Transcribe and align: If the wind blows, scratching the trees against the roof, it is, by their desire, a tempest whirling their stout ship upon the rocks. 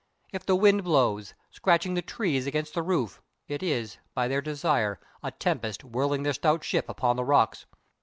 If 0.33 0.47
the 0.47 0.55
wind 0.55 0.83
blows, 0.83 1.35
scratching 1.51 1.93
the 1.93 2.01
trees 2.01 2.47
against 2.47 2.73
the 2.73 2.81
roof, 2.81 3.21
it 3.47 3.61
is, 3.61 3.99
by 4.15 4.27
their 4.27 4.41
desire, 4.41 4.99
a 5.21 5.29
tempest 5.29 5.83
whirling 5.83 6.23
their 6.23 6.33
stout 6.33 6.63
ship 6.63 6.89
upon 6.89 7.17
the 7.17 7.23
rocks. 7.23 7.67